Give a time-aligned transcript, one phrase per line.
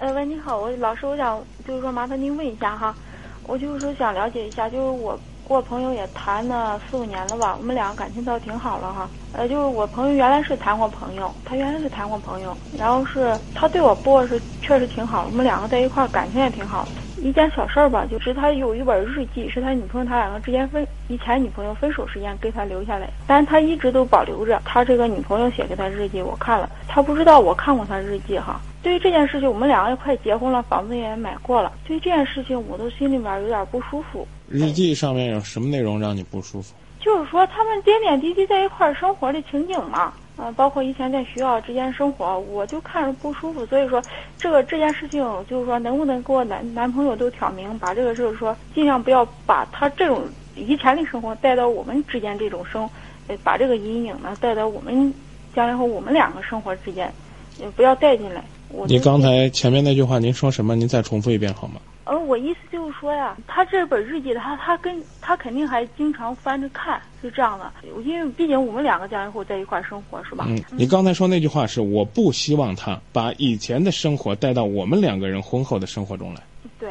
[0.00, 2.96] 呃，喂，你好，我老师，我想就是说麻烦您问一下哈，
[3.42, 5.10] 我就是说想了解一下，就是我
[5.46, 9.10] 跟我朋友也谈了四五年了吧，我们两个感情倒挺好了哈。
[9.32, 16.88] 呃，就是我朋友原来是谈过朋友，他原来是谈过朋友，然后是他对我不过是确实挺好，我们两个在一块儿感情也挺好。
[17.16, 28.58] 一件小事儿吧，就是他有一本日记，是他女朋友他两个之间分以前女朋友分手时间给他留下来，但是他一直都保留着他这个女朋友写给他日记，我看了，他不知道我看过他日记哈。
[28.82, 34.26] 对于这件事情，我们两个也快结婚了，房子也买过了，对于这件事情，我都心里面有点不舒服。
[34.48, 36.74] 日记上面有什么内容让你不舒服？
[36.98, 40.12] 就是说他们点点滴滴在一块儿生活的情景嘛。
[40.42, 44.02] 嗯，包括以前在学校之间生活，我就看着不舒服，所以说
[44.38, 50.22] 这个这件事情，就是说能不能给我男男朋友都挑明，把这个就是说尽量不要把他这种
[50.56, 52.88] 以前的生活带到我们之间这种生，
[53.28, 55.12] 呃，把这个阴影呢带到我们
[55.54, 57.12] 将来和我们两个生活之间，
[57.58, 58.42] 也不要带进来。
[58.86, 60.76] 你刚才前面那句话您说什么？
[60.76, 61.80] 您再重复一遍好吗？
[62.04, 67.72] 呃，我意思就是说呀，他这本日记，他他跟他肯定还经常翻着看，是这样的。
[68.04, 70.46] 因为毕竟我们两个将来会在一块生活，是吧？
[70.48, 76.42] 嗯，你刚才说那句话是我不希望他把以前的生活带到我们两个人婚后的生活中来。
[76.78, 76.90] 对。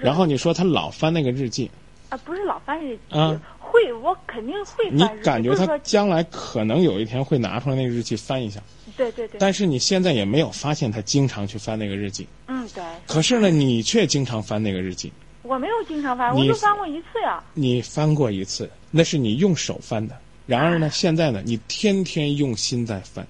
[0.00, 1.70] 然后你说他老翻那个日记。
[2.10, 3.18] 啊，不是老翻日记。
[3.18, 3.40] 啊。
[3.84, 4.90] 会，我肯定会。
[4.90, 8.60] 你感觉他将来可能有一天会拿出来那个日记翻一下。
[8.96, 9.38] 对对对。
[9.38, 12.26] 但是你现在也没有发现他经常去翻那个日记。
[12.46, 12.82] 嗯，对。
[13.06, 15.12] 可是呢，你却经常翻那个日记。
[15.42, 17.42] 我没有经常翻，我就翻过一次呀。
[17.52, 20.16] 你翻过一次，那是你用手翻的。
[20.46, 23.26] 然而呢，现在呢，你天天用心在翻。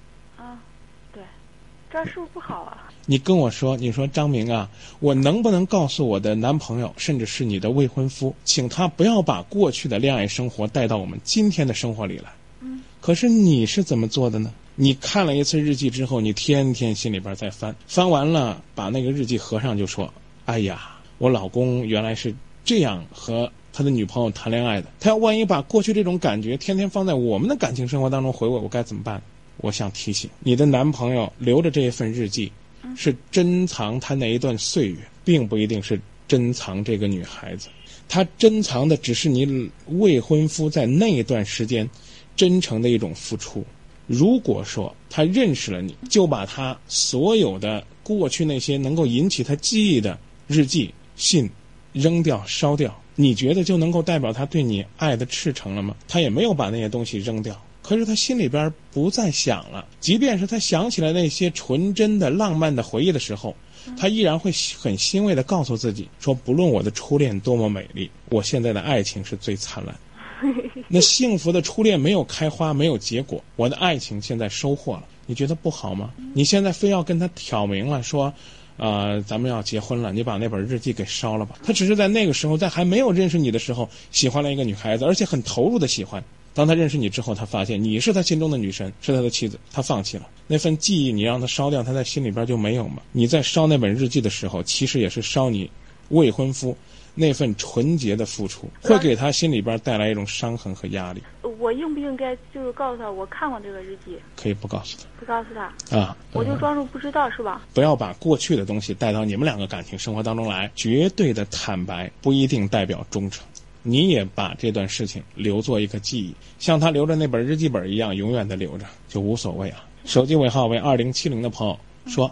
[1.95, 2.91] 这是不是不好啊？
[3.07, 12.33] 你跟我说，你说张明啊，我能不能告诉我的男朋友，甚至是你的未婚夫，请他不要把过去的恋爱生活带到我们今天的生活里来？
[12.63, 12.83] 嗯。
[13.01, 14.53] 可是你是怎么做的呢？
[14.75, 20.13] 你看了一次日记之后，你天天心里边在翻，翻完了把那个日记合上，就说
[20.47, 22.35] ：“哎呀，我老公原来是
[22.65, 24.89] 这样和他的女朋友谈恋爱的。
[24.99, 29.23] 他要万一把过去这种感觉天天放在我们的感情生活当中回味，我该怎么办？”
[29.59, 32.51] 我想提醒你的男朋友，留着这一份日记，
[32.97, 37.69] 是珍藏他那一段岁月，并不一定是珍藏这个女孩子。
[38.09, 41.89] 他珍藏的只是你未婚夫在那一段时间
[42.37, 43.65] 真诚的一种付出。
[44.07, 51.49] 如果说他认识了你，就把他所有的过去那些能够引起他记忆的日记、信
[51.95, 55.97] 扔掉、烧掉，你觉得就能够代表他对你爱的赤诚了吗？
[56.07, 59.87] 他也没有把那些东西扔掉，可是他心里边不再想了。
[60.01, 63.55] 即便是他想起来那些纯真的、浪漫的回忆的时候，
[63.99, 69.95] 他依然会很欣慰地告诉自己说：“不论我的初恋多么美丽，我现在的爱情是最灿烂。
[70.89, 73.45] ”那幸福的初恋没有开花，没有结果。
[73.57, 76.11] 我的爱情现在收获了，你觉得不好吗？
[76.33, 78.33] 你现在非要跟他挑明了说，
[78.79, 81.57] 呃，咱们要结婚了，你把那本日记给烧了吧。
[81.63, 86.23] 他只是在那个时候，在还没有认识你的时候，喜欢了一个女孩子，而且很投入的喜欢。
[86.55, 91.13] 当他认识你之后，他发现你是他心中的女神，是他的妻子，他放弃了那份记忆。
[91.13, 93.03] 你让他烧掉，他在心里边就没有吗？
[93.13, 95.71] 你在烧那本日记的时候，其实也是烧你
[96.09, 96.77] 未婚夫。
[97.17, 101.23] 那份纯洁的付出会给他心里边带来一种伤痕和压力。
[101.61, 104.19] 我应不应该就是告诉他我看过这个日记？
[104.35, 105.05] 可以不告诉他。
[105.21, 106.17] 不告诉他啊？
[106.33, 107.63] 我就装作不知道是吧？
[107.73, 110.69] 不要把过去的东西带到你们两个感情生活当中来。
[110.75, 113.47] 绝对的坦白不一定代表忠诚。
[113.85, 119.87] 你也把这段事情留作一个记忆，像他留着那本日记本一样，永远的留着就无所谓啊。
[120.05, 122.29] 手机尾号为二零七零的朋友说。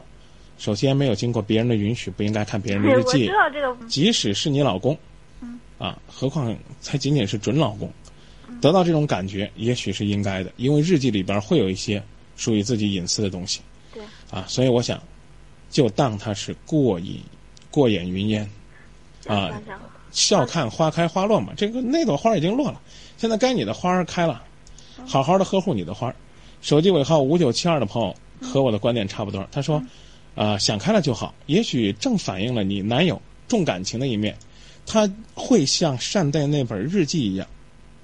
[0.58, 3.26] 首先，没有经过别人的允许，不应该看别人的日记。
[3.26, 3.86] 我知道这个。
[3.88, 4.96] 即使是你老公，
[5.40, 7.90] 嗯，啊，何况才仅仅是准老公，
[8.60, 12.00] 得到这种感觉，也许是应该的，因为日记里边会有一些
[12.36, 13.60] 属于自己隐私的东西。
[13.92, 14.04] 对。
[14.30, 15.02] 啊，所以我想，
[15.68, 17.20] 就当他是过瘾、
[17.68, 18.48] 过眼云烟，
[19.26, 19.60] 啊，
[20.12, 21.52] 笑看花开花落嘛。
[21.56, 22.80] 这个那朵花已经落了，
[23.18, 24.40] 现在该你的花儿开了，
[25.04, 26.14] 好好的呵护你的花。
[26.60, 29.82] 手机尾号五九七二的朋友和我的观点差不多，他说。
[30.34, 31.34] 啊，想开了就好。
[31.44, 34.34] 也许正反映了你男友重感情的一面，
[34.86, 37.46] 他会像善待那本日记一样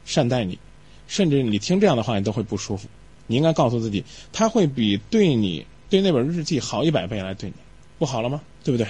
[0.04, 0.58] 善待你，
[1.06, 2.86] 甚至你听这样的话你都会不舒服。
[3.26, 7.56] 你应该告诉自己，他会比对你对那本日记好一百倍来对你，
[7.98, 8.42] 不好了吗？
[8.62, 8.86] 对不对？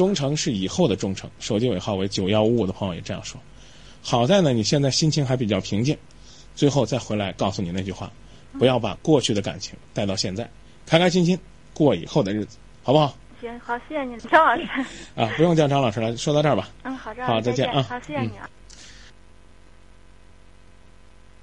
[0.00, 1.28] 忠诚是以后的忠诚。
[1.40, 3.38] 手机尾号为九幺五五的朋友也这样说。
[4.00, 5.94] 好在呢，你现在心情还比较平静。
[6.54, 8.10] 最后再回来告诉你那句话，
[8.58, 10.48] 不要把过去的感情带到现在，
[10.86, 11.38] 开开心心。
[11.74, 13.14] 过以后的日子，好不好？
[13.42, 14.62] 行，好，谢谢你，张老师。
[15.14, 16.70] 啊，不用叫张老师了，说到这儿吧。
[16.84, 17.82] 嗯，好，好，再见啊。
[17.82, 18.48] 好，谢谢你啊。